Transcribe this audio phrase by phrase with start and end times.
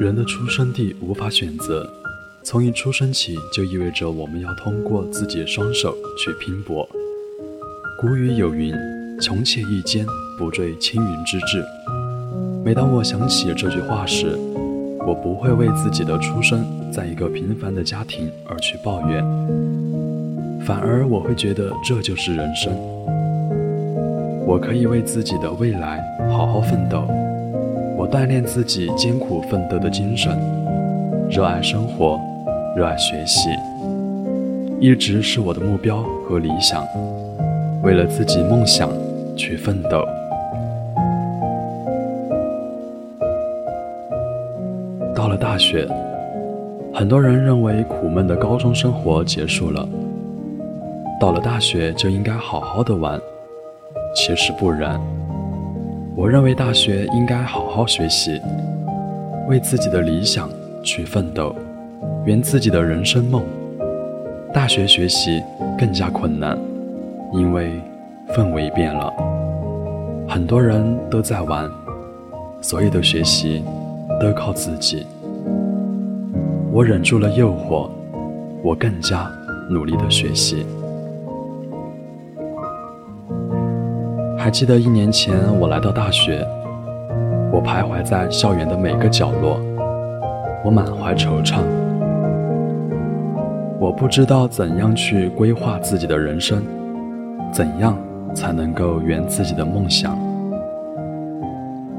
[0.00, 1.86] 人的出生地无法选择，
[2.42, 6.88] 从一出生起就意味着我们要通过自己双手去拼搏。
[8.00, 8.72] 古语有云
[9.20, 10.06] ：“穷且益坚，
[10.38, 11.62] 不坠青云之志。”
[12.64, 14.38] 每当我想起这句话时，
[15.06, 19.22] 我不会为自己的出生在一个平凡的家庭而去抱怨，
[20.68, 22.70] 反而我会觉得这就是人生。
[24.46, 27.08] 我可以为自己的未来好好奋斗。
[27.96, 30.30] 我锻炼自己艰苦奋斗的精神，
[31.30, 32.20] 热爱生活，
[32.76, 33.48] 热爱学习，
[34.78, 36.86] 一直是我的目标和理想。
[37.82, 38.90] 为了自己梦想
[39.34, 40.06] 去奋斗。
[45.14, 45.88] 到了大学，
[46.92, 49.88] 很多人认为苦闷的高中生活结束了，
[51.20, 53.20] 到了大学就应该好好的玩。
[54.14, 55.00] 其实不然，
[56.16, 58.40] 我认为大学应该好好学习，
[59.48, 60.48] 为自己的理想
[60.82, 61.54] 去奋斗，
[62.24, 63.42] 圆自己的人生梦。
[64.52, 65.42] 大学学习
[65.78, 66.58] 更加困难，
[67.32, 67.80] 因为
[68.28, 69.12] 氛围变了，
[70.28, 71.70] 很多人都在玩，
[72.60, 73.62] 所有的学习。
[74.20, 75.06] 都靠自己。
[76.72, 77.88] 我忍住了诱惑，
[78.64, 79.30] 我更加
[79.70, 80.66] 努力的学习。
[84.38, 86.46] 还记得一年前我来到大学，
[87.52, 89.60] 我徘徊在校园的每个角落，
[90.64, 91.58] 我满怀惆怅。
[93.80, 96.62] 我不知道怎样去规划自己的人生，
[97.52, 97.98] 怎样
[98.32, 100.16] 才能够圆自己的梦想。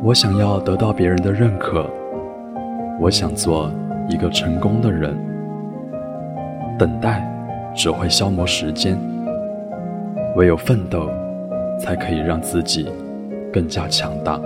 [0.01, 1.85] 我想要得到别人的认可。
[3.01, 3.69] 我想做
[4.07, 5.13] 一个成功的人，
[6.77, 7.21] 等待
[7.75, 8.97] 只会消磨时间，
[10.37, 11.09] 唯有奋斗，
[11.79, 12.87] 才可以让自己
[13.51, 14.39] 更加强大。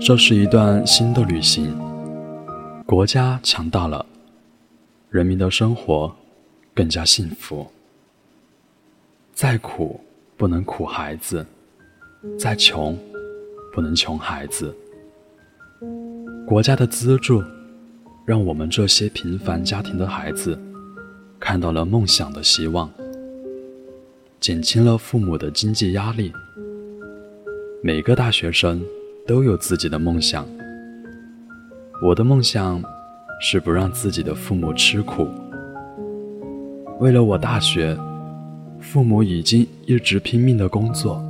[0.00, 1.76] 这是一段新的旅行，
[2.86, 4.06] 国家强大了，
[5.10, 6.14] 人民的生活
[6.72, 7.66] 更加幸福。
[9.32, 10.00] 再苦
[10.36, 11.44] 不能苦孩子，
[12.38, 12.96] 再穷
[13.72, 14.74] 不能穷孩子。
[16.46, 17.42] 国家的资助，
[18.24, 20.58] 让我们这些平凡家庭的孩子
[21.38, 22.90] 看到了梦想的希望，
[24.40, 26.32] 减轻了父母的经济压力。
[27.82, 28.80] 每个大学生
[29.26, 30.46] 都有自己的梦想。
[32.02, 32.82] 我的梦想
[33.40, 35.28] 是不让自己的父母吃苦。
[37.00, 37.96] 为了我大学，
[38.80, 41.20] 父母已经一直拼命的工作，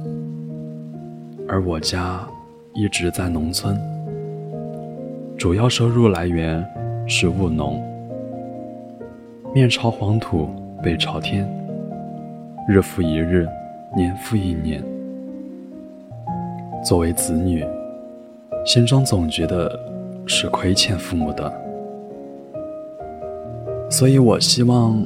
[1.49, 2.27] 而我家
[2.75, 3.79] 一直在农村。
[5.39, 6.63] 主要收入来源
[7.07, 7.83] 是务农，
[9.55, 10.51] 面朝黄土
[10.83, 11.49] 背朝天，
[12.71, 13.49] 日复一日，
[13.97, 14.85] 年复一年。
[16.85, 17.67] 作为子女，
[18.63, 19.81] 心中总觉得
[20.27, 21.51] 是亏欠父母的，
[23.89, 25.03] 所以我希望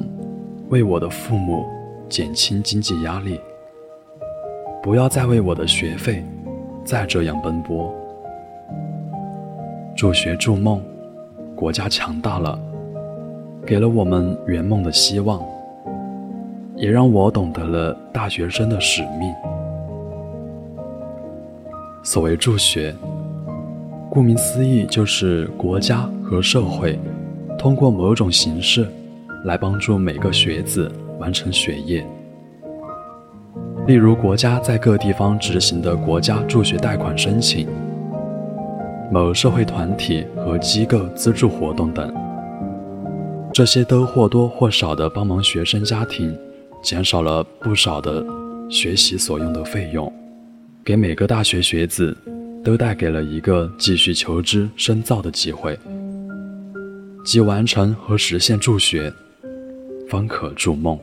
[0.67, 1.65] 为我的父母
[2.09, 3.39] 减轻经济压力，
[4.81, 6.21] 不要再为我的学费
[6.83, 7.89] 再这样奔波。
[9.95, 10.81] 助学助梦，
[11.55, 12.59] 国家强大了，
[13.65, 15.41] 给了我们圆梦的希望，
[16.75, 19.33] 也让我懂得了大学生的使命。
[22.03, 22.93] 所谓助学，
[24.09, 26.99] 顾名思义，就是国家和社会
[27.57, 28.87] 通过某种形式
[29.45, 32.05] 来帮助每个学子完成学业。
[33.87, 37.67] 例如，国家在各地方执行的国家助学贷款申请。
[39.11, 42.11] 某社会团体和机构资助活动等，
[43.53, 46.35] 这些都或多或少的帮忙学生家庭
[46.83, 48.23] 减少了不少的
[48.69, 50.11] 学习所用的费用，
[50.83, 52.15] 给每个大学学子
[52.63, 55.79] 都带给了一个继续求知深造的机会，
[57.25, 59.11] 即完成和实现助学，
[60.09, 60.99] 方可助梦，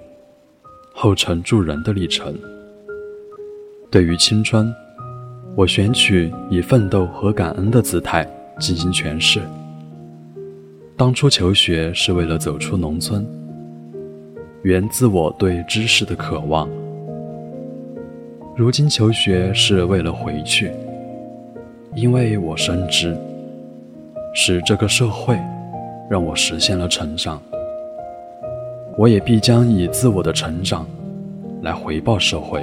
[0.94, 2.38] 后成助人的历程。
[3.90, 4.72] 对于青春。
[5.56, 8.24] 我选取以奋斗和感恩的姿态
[8.60, 9.40] 进行诠释。
[10.96, 13.26] 当初求学是为了走出农村，
[14.62, 16.68] 源自我对知识的渴望；
[18.54, 20.70] 如今求学是为了回去，
[21.94, 23.16] 因为我深知，
[24.34, 25.34] 是这个社会
[26.10, 27.40] 让我实现了成长，
[28.98, 30.86] 我也必将以自我的成长
[31.62, 32.62] 来回报社会，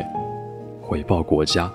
[0.80, 1.72] 回报国家。